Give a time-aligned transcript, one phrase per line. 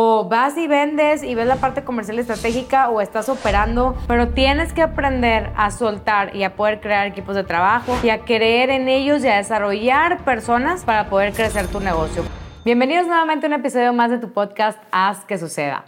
[0.00, 4.72] O vas y vendes y ves la parte comercial estratégica o estás operando, pero tienes
[4.72, 8.86] que aprender a soltar y a poder crear equipos de trabajo y a creer en
[8.86, 12.22] ellos y a desarrollar personas para poder crecer tu negocio.
[12.64, 15.84] Bienvenidos nuevamente a un episodio más de tu podcast Haz que suceda.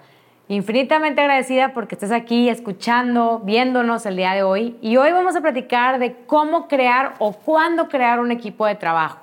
[0.49, 5.41] Infinitamente agradecida porque estés aquí escuchando, viéndonos el día de hoy y hoy vamos a
[5.41, 9.21] platicar de cómo crear o cuándo crear un equipo de trabajo.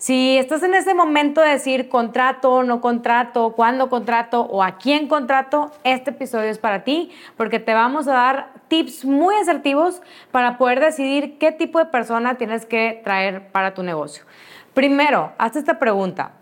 [0.00, 5.08] Si estás en ese momento de decir contrato, no contrato, cuándo contrato o a quién
[5.08, 10.56] contrato, este episodio es para ti porque te vamos a dar tips muy asertivos para
[10.56, 14.24] poder decidir qué tipo de persona tienes que traer para tu negocio.
[14.72, 16.32] Primero, haz esta pregunta.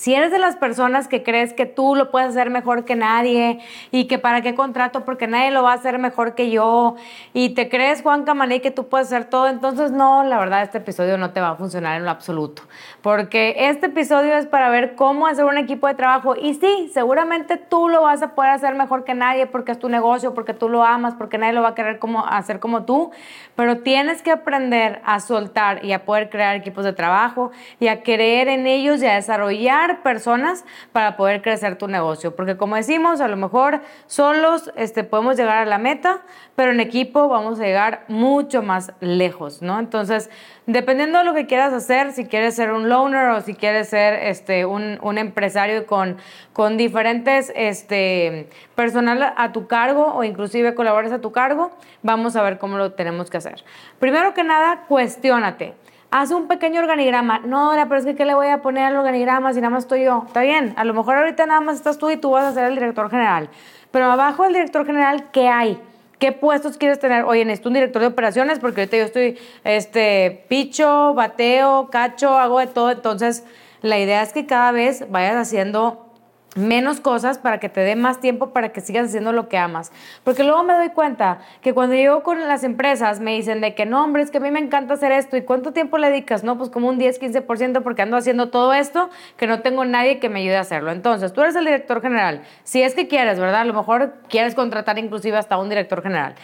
[0.00, 3.60] Si eres de las personas que crees que tú lo puedes hacer mejor que nadie
[3.90, 6.96] y que para qué contrato porque nadie lo va a hacer mejor que yo
[7.34, 10.78] y te crees Juan Camané que tú puedes hacer todo, entonces no, la verdad este
[10.78, 12.62] episodio no te va a funcionar en lo absoluto,
[13.02, 17.58] porque este episodio es para ver cómo hacer un equipo de trabajo y sí, seguramente
[17.58, 20.70] tú lo vas a poder hacer mejor que nadie porque es tu negocio, porque tú
[20.70, 23.10] lo amas, porque nadie lo va a querer como, hacer como tú,
[23.54, 28.02] pero tienes que aprender a soltar y a poder crear equipos de trabajo y a
[28.02, 32.34] creer en ellos y a desarrollar personas para poder crecer tu negocio.
[32.34, 36.22] Porque como decimos, a lo mejor solos este, podemos llegar a la meta,
[36.56, 39.78] pero en equipo vamos a llegar mucho más lejos, ¿no?
[39.78, 40.30] Entonces,
[40.66, 44.14] dependiendo de lo que quieras hacer, si quieres ser un loaner o si quieres ser
[44.14, 46.16] este, un, un empresario con,
[46.52, 51.70] con diferentes este, personal a tu cargo o inclusive colaboradores a tu cargo,
[52.02, 53.64] vamos a ver cómo lo tenemos que hacer.
[53.98, 55.74] Primero que nada, cuestiónate
[56.10, 57.40] haz un pequeño organigrama.
[57.40, 60.04] No, pero es que ¿qué le voy a poner al organigrama si nada más estoy
[60.04, 60.24] yo?
[60.26, 62.64] Está bien, a lo mejor ahorita nada más estás tú y tú vas a ser
[62.64, 63.48] el director general.
[63.90, 65.80] Pero abajo del director general, ¿qué hay?
[66.18, 67.24] ¿Qué puestos quieres tener?
[67.24, 72.58] Oye, necesito un director de operaciones porque ahorita yo estoy, este, picho, bateo, cacho, hago
[72.58, 72.90] de todo.
[72.90, 73.44] Entonces,
[73.80, 76.09] la idea es que cada vez vayas haciendo
[76.56, 79.92] menos cosas para que te dé más tiempo para que sigas haciendo lo que amas.
[80.24, 83.86] Porque luego me doy cuenta que cuando llego con las empresas me dicen de que
[83.86, 85.36] no, hombre, es que a mí me encanta hacer esto.
[85.36, 86.42] ¿Y cuánto tiempo le dedicas?
[86.42, 90.18] No, pues como un 10, 15% porque ando haciendo todo esto que no tengo nadie
[90.18, 90.90] que me ayude a hacerlo.
[90.90, 92.42] Entonces, tú eres el director general.
[92.64, 93.60] Si es que quieres, ¿verdad?
[93.60, 96.34] A lo mejor quieres contratar inclusive hasta un director general.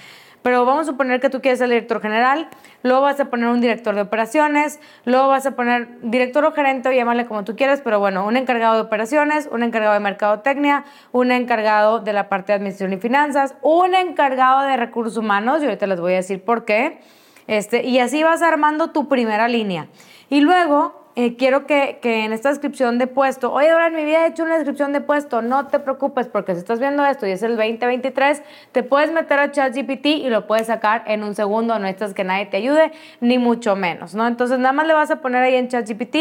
[0.46, 2.46] Pero vamos a suponer que tú quieres ser director general,
[2.84, 6.88] luego vas a poner un director de operaciones, luego vas a poner director o gerente,
[6.88, 10.84] o llamarle como tú quieras, pero bueno, un encargado de operaciones, un encargado de mercadotecnia,
[11.10, 15.64] un encargado de la parte de administración y finanzas, un encargado de recursos humanos, y
[15.64, 17.00] ahorita les voy a decir por qué.
[17.48, 19.88] Este, y así vas armando tu primera línea.
[20.28, 24.26] Y luego eh, quiero que, en esta descripción de puesto, oye, ahora en mi vida
[24.26, 27.30] he hecho una descripción de puesto, no te preocupes porque si estás viendo esto y
[27.30, 31.72] es el 2023, te puedes meter a ChatGPT y lo puedes sacar en un segundo,
[31.78, 34.26] no necesitas que nadie te ayude, ni mucho menos, ¿no?
[34.26, 36.16] Entonces nada más le vas a poner ahí en ChatGPT,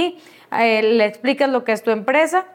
[0.59, 2.45] eh, le explicas lo que es tu empresa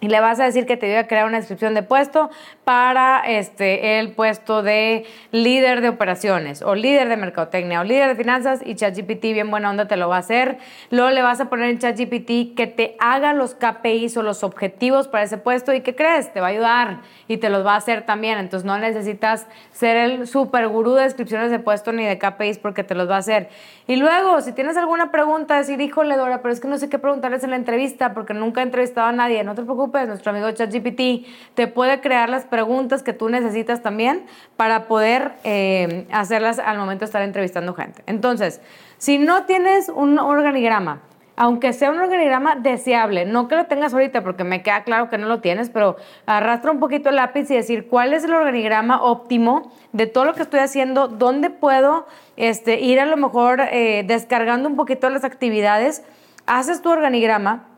[0.00, 2.30] y le vas a decir que te voy a crear una descripción de puesto
[2.64, 8.14] para este, el puesto de líder de operaciones o líder de mercadotecnia o líder de
[8.14, 10.58] finanzas y ChatGPT bien buena onda te lo va a hacer.
[10.90, 15.08] Luego le vas a poner en ChatGPT que te haga los KPIs o los objetivos
[15.08, 16.32] para ese puesto y ¿qué crees?
[16.32, 18.38] Te va a ayudar y te los va a hacer también.
[18.38, 22.84] Entonces no necesitas ser el super gurú de descripciones de puesto ni de KPIs porque
[22.84, 23.48] te los va a hacer.
[23.90, 27.00] Y luego, si tienes alguna pregunta, decir, híjole Dora, pero es que no sé qué
[27.00, 30.48] preguntarles en la entrevista porque nunca he entrevistado a nadie, no te preocupes nuestro amigo
[30.48, 36.78] ChatGPT te puede crear las preguntas que tú necesitas también para poder eh, hacerlas al
[36.78, 38.04] momento de estar entrevistando gente.
[38.06, 38.60] Entonces,
[38.98, 41.00] si no tienes un organigrama,
[41.40, 45.16] aunque sea un organigrama deseable, no que lo tengas ahorita porque me queda claro que
[45.16, 45.96] no lo tienes, pero
[46.26, 50.34] arrastra un poquito el lápiz y decir cuál es el organigrama óptimo de todo lo
[50.34, 52.06] que estoy haciendo, dónde puedo
[52.36, 56.04] este, ir a lo mejor eh, descargando un poquito las actividades,
[56.44, 57.69] haces tu organigrama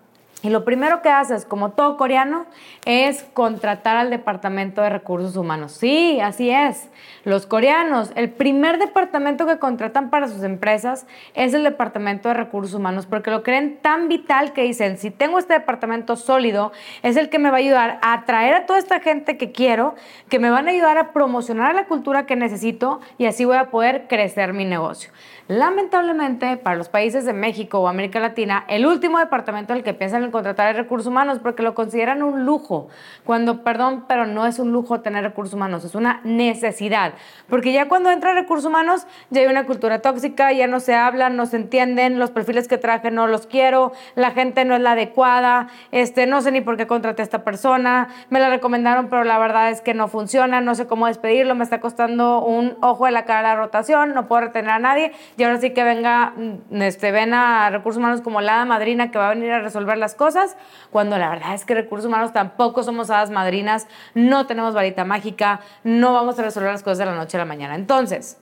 [0.42, 2.46] y lo primero que haces, como todo coreano,
[2.84, 5.72] es contratar al Departamento de Recursos Humanos.
[5.72, 6.90] Sí, así es.
[7.24, 12.74] Los coreanos, el primer departamento que contratan para sus empresas es el Departamento de Recursos
[12.74, 16.72] Humanos, porque lo creen tan vital que dicen, si tengo este departamento sólido,
[17.04, 19.94] es el que me va a ayudar a atraer a toda esta gente que quiero,
[20.28, 23.70] que me van a ayudar a promocionar la cultura que necesito y así voy a
[23.70, 25.12] poder crecer mi negocio.
[25.46, 29.92] Lamentablemente, para los países de México o América Latina, el último departamento en el que
[29.92, 32.88] piensan en contratar recursos humanos porque lo consideran un lujo.
[33.24, 37.14] Cuando, perdón, pero no es un lujo tener recursos humanos, es una necesidad.
[37.48, 41.36] Porque ya cuando entra recursos humanos, ya hay una cultura tóxica, ya no se hablan,
[41.36, 44.92] no se entienden, los perfiles que traje no los quiero, la gente no es la
[44.92, 49.24] adecuada, este, no sé ni por qué contraté a esta persona, me la recomendaron, pero
[49.24, 53.06] la verdad es que no funciona, no sé cómo despedirlo, me está costando un ojo
[53.06, 56.32] de la cara la rotación, no puedo retener a nadie y ahora sí que venga,
[56.36, 59.98] mm, este, ven a recursos humanos como la madrina que va a venir a resolver
[59.98, 60.56] las cosas cosas,
[60.92, 65.58] cuando la verdad es que recursos humanos tampoco somos hadas madrinas, no tenemos varita mágica,
[65.82, 67.74] no vamos a resolver las cosas de la noche a la mañana.
[67.74, 68.38] Entonces,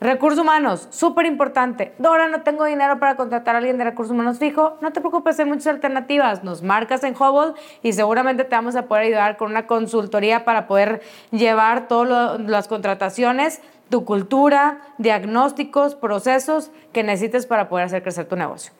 [0.00, 1.92] Recursos humanos, súper importante.
[1.98, 4.78] Dora, no tengo dinero para contratar a alguien de recursos humanos fijo.
[4.80, 6.42] No te preocupes, hay muchas alternativas.
[6.42, 7.52] Nos marcas en Hubble
[7.82, 11.02] y seguramente te vamos a poder ayudar con una consultoría para poder
[11.32, 13.60] llevar todas las contrataciones,
[13.90, 18.72] tu cultura, diagnósticos, procesos que necesites para poder hacer crecer tu negocio.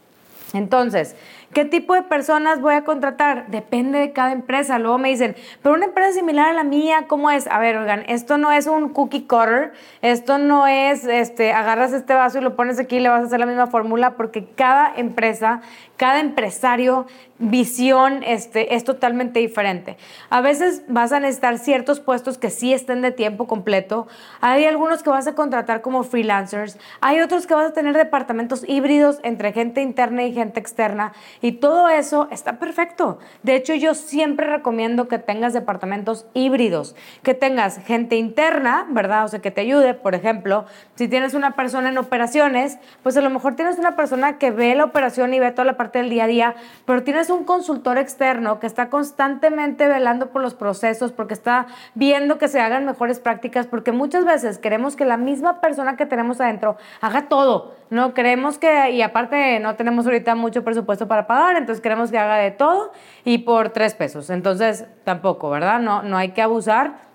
[0.55, 1.17] Entonces,
[1.53, 3.49] ¿qué tipo de personas voy a contratar?
[3.49, 4.79] Depende de cada empresa.
[4.79, 7.47] Luego me dicen, pero una empresa similar a la mía, ¿cómo es?
[7.49, 12.15] A ver, oigan, esto no es un cookie cutter, esto no es, este, agarras este
[12.15, 14.93] vaso y lo pones aquí y le vas a hacer la misma fórmula, porque cada
[14.97, 15.61] empresa,
[15.97, 17.07] cada empresario,
[17.41, 19.97] visión, este, es totalmente diferente.
[20.29, 24.07] A veces vas a necesitar ciertos puestos que sí estén de tiempo completo.
[24.43, 26.79] Hay algunos que vas a contratar como freelancers.
[27.01, 31.13] Hay otros que vas a tener departamentos híbridos entre gente interna y gente externa.
[31.43, 33.19] Y todo eso está perfecto.
[33.43, 39.25] De hecho, yo siempre recomiendo que tengas departamentos híbridos, que tengas gente interna, ¿verdad?
[39.25, 39.95] O sea, que te ayude.
[39.95, 40.67] Por ejemplo,
[40.97, 44.75] si tienes una persona en operaciones, pues a lo mejor tienes una persona que ve
[44.75, 46.55] la operación y ve toda la parte del día a día,
[46.85, 52.39] pero tienes un consultor externo que está constantemente velando por los procesos, porque está viendo
[52.39, 56.41] que se hagan mejores prácticas, porque muchas veces queremos que la misma persona que tenemos
[56.41, 57.75] adentro haga todo.
[57.91, 62.37] No queremos que, y aparte no tenemos ahorita mucho presupuesto para entonces queremos que haga
[62.37, 62.93] de todo
[63.25, 64.31] y por tres pesos.
[64.31, 65.81] Entonces tampoco, ¿verdad?
[65.81, 67.11] No, no hay que abusar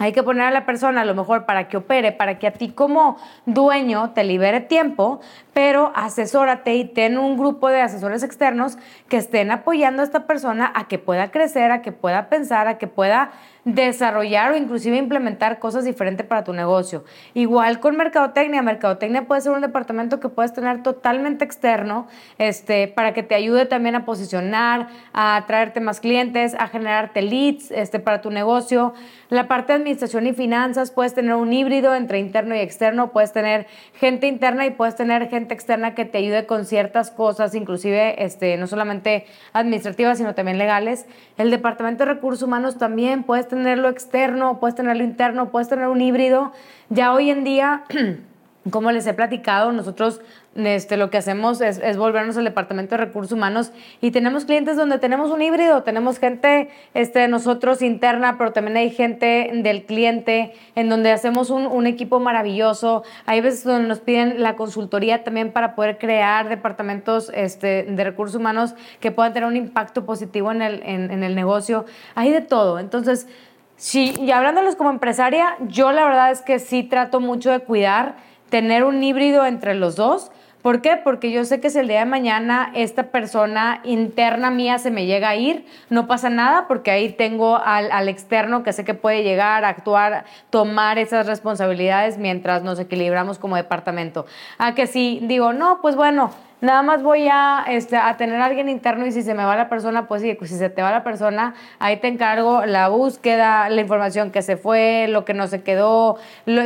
[0.00, 2.52] hay que poner a la persona a lo mejor para que opere, para que a
[2.52, 3.16] ti como
[3.46, 5.20] dueño te libere tiempo,
[5.52, 8.76] pero asesórate y ten un grupo de asesores externos
[9.08, 12.76] que estén apoyando a esta persona a que pueda crecer, a que pueda pensar, a
[12.76, 13.30] que pueda
[13.64, 17.04] desarrollar o inclusive implementar cosas diferentes para tu negocio.
[17.32, 22.06] Igual con mercadotecnia, mercadotecnia puede ser un departamento que puedes tener totalmente externo,
[22.38, 27.70] este, para que te ayude también a posicionar, a traerte más clientes, a generarte leads,
[27.70, 28.92] este, para tu negocio.
[29.30, 33.32] La parte de administración y finanzas puedes tener un híbrido entre interno y externo, puedes
[33.32, 38.22] tener gente interna y puedes tener gente externa que te ayude con ciertas cosas, inclusive
[38.22, 41.06] este, no solamente administrativas, sino también legales.
[41.38, 46.00] El departamento de recursos humanos también puedes tenerlo externo, puedes tenerlo interno, puedes tener un
[46.00, 46.52] híbrido.
[46.90, 47.84] Ya hoy en día,
[48.70, 50.20] como les he platicado, nosotros
[50.54, 54.98] este, lo que hacemos es, volvernos al departamento de recursos humanos y tenemos clientes donde
[54.98, 60.88] tenemos un híbrido, tenemos gente este, nosotros interna, pero también hay gente del cliente en
[60.88, 63.02] donde hacemos un, equipo maravilloso.
[63.26, 68.36] Hay veces donde nos piden la consultoría también para poder crear departamentos este, de recursos
[68.36, 71.84] humanos que puedan tener un impacto positivo en el, en el negocio.
[72.14, 72.78] Hay de todo.
[72.78, 73.28] Entonces,
[73.76, 78.16] sí, y hablándolos como empresaria, yo la verdad es que sí trato mucho de cuidar,
[78.54, 80.30] tener un híbrido entre los dos
[80.62, 80.96] ¿Por qué?
[80.96, 85.04] Porque yo sé que si el día de mañana esta persona interna mía se me
[85.04, 88.94] llega a ir, no pasa nada porque ahí tengo al, al externo que sé que
[88.94, 94.24] puede llegar, actuar, tomar esas responsabilidades mientras nos equilibramos como departamento.
[94.56, 96.30] A que si digo, no, pues bueno,
[96.60, 99.56] nada más voy a, este, a tener a alguien interno y si se me va
[99.56, 102.88] la persona, pues sí, pues si se te va la persona, ahí te encargo la
[102.88, 106.18] búsqueda, la información que se fue, lo que no se quedó,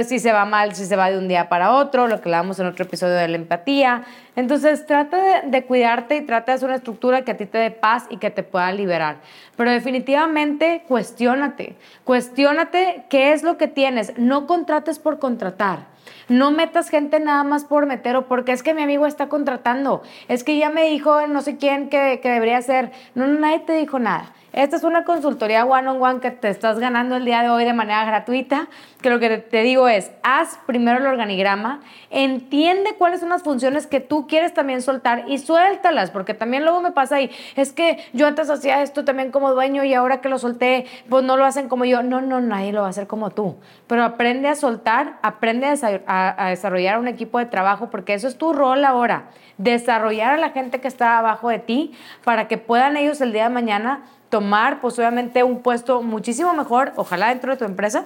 [0.07, 2.59] si se va mal, si se va de un día para otro, lo que hablamos
[2.61, 4.05] en otro episodio de la empatía.
[4.37, 7.59] Entonces, trata de, de cuidarte y trata de hacer una estructura que a ti te
[7.59, 9.17] dé paz y que te pueda liberar.
[9.57, 11.75] Pero definitivamente, cuestiónate,
[12.05, 14.17] cuestiónate qué es lo que tienes.
[14.17, 15.98] No contrates por contratar.
[16.29, 20.03] No metas gente nada más por meter o porque es que mi amigo está contratando.
[20.29, 22.93] Es que ya me dijo no sé quién que, que debería ser.
[23.15, 24.33] No, nadie te dijo nada.
[24.53, 28.05] Esta es una consultoría one-on-one que te estás ganando el día de hoy de manera
[28.07, 28.69] gratuita,
[29.03, 33.87] que lo que te digo es, haz primero el organigrama, entiende cuáles son las funciones
[33.87, 37.99] que tú quieres también soltar y suéltalas, porque también luego me pasa ahí, es que
[38.15, 41.45] yo antes hacía esto también como dueño y ahora que lo solté, pues no lo
[41.45, 42.03] hacen como yo.
[42.03, 43.57] No, no, nadie lo va a hacer como tú.
[43.87, 48.39] Pero aprende a soltar, aprende a, a desarrollar un equipo de trabajo, porque eso es
[48.39, 49.29] tu rol ahora,
[49.59, 51.93] desarrollar a la gente que está abajo de ti
[52.25, 56.93] para que puedan ellos el día de mañana tomar pues obviamente un puesto muchísimo mejor,
[56.97, 58.05] ojalá dentro de tu empresa,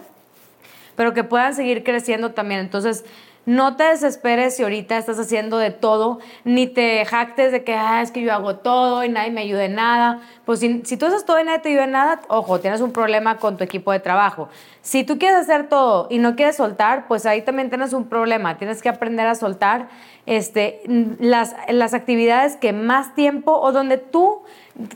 [0.96, 2.60] pero que puedan seguir creciendo también.
[2.60, 3.04] Entonces,
[3.44, 8.00] no te desesperes si ahorita estás haciendo de todo, ni te jactes de que ah,
[8.00, 10.20] es que yo hago todo y nadie me ayuda en nada.
[10.44, 12.92] Pues si, si tú haces todo y nadie te ayuda en nada, ojo, tienes un
[12.92, 14.48] problema con tu equipo de trabajo.
[14.80, 18.58] Si tú quieres hacer todo y no quieres soltar, pues ahí también tienes un problema.
[18.58, 19.88] Tienes que aprender a soltar
[20.26, 20.82] este,
[21.18, 24.42] las, las actividades que más tiempo o donde tú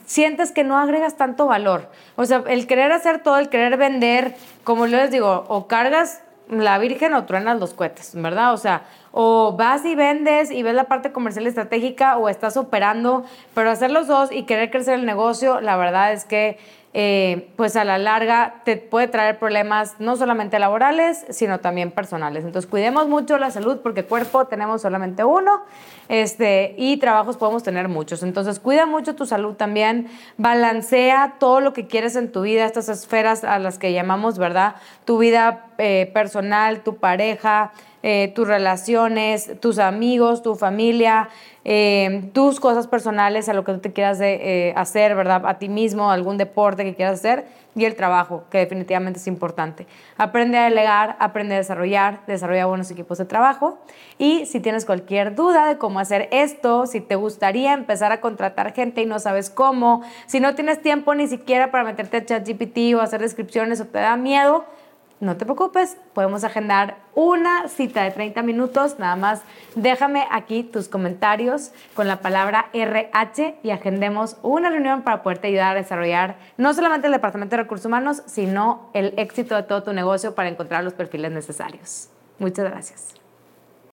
[0.04, 1.90] sientes que no agregas tanto valor.
[2.16, 6.78] O sea, el querer hacer todo, el querer vender, como les digo, o cargas la
[6.78, 8.52] virgen o truenas los cohetes, ¿verdad?
[8.52, 13.24] O sea, o vas y vendes y ves la parte comercial estratégica o estás operando,
[13.54, 16.58] pero hacer los dos y querer crecer el negocio, la verdad es que
[16.98, 22.42] eh, pues a la larga te puede traer problemas no solamente laborales, sino también personales.
[22.42, 25.60] Entonces cuidemos mucho la salud porque cuerpo tenemos solamente uno
[26.08, 28.22] este, y trabajos podemos tener muchos.
[28.22, 32.88] Entonces cuida mucho tu salud también, balancea todo lo que quieres en tu vida, estas
[32.88, 34.76] esferas a las que llamamos, ¿verdad?
[35.04, 37.72] Tu vida eh, personal, tu pareja,
[38.08, 41.28] eh, tus relaciones, tus amigos, tu familia,
[41.64, 45.44] eh, tus cosas personales, a lo que tú te quieras eh, hacer, ¿verdad?
[45.44, 49.88] A ti mismo, algún deporte que quieras hacer y el trabajo, que definitivamente es importante.
[50.18, 53.80] Aprende a delegar, aprende a desarrollar, desarrolla buenos equipos de trabajo
[54.18, 58.72] y si tienes cualquier duda de cómo hacer esto, si te gustaría empezar a contratar
[58.72, 62.94] gente y no sabes cómo, si no tienes tiempo ni siquiera para meterte a ChatGPT
[62.94, 64.64] o hacer descripciones o te da miedo,
[65.18, 68.98] no te preocupes, podemos agendar una cita de 30 minutos.
[68.98, 69.42] Nada más
[69.74, 75.72] déjame aquí tus comentarios con la palabra RH y agendemos una reunión para poderte ayudar
[75.72, 79.92] a desarrollar no solamente el Departamento de Recursos Humanos, sino el éxito de todo tu
[79.92, 82.10] negocio para encontrar los perfiles necesarios.
[82.38, 83.25] Muchas gracias.